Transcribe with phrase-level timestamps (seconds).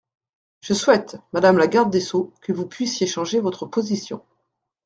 [0.61, 4.25] Je souhaite, madame la garde des sceaux, que vous puissiez changer votre position.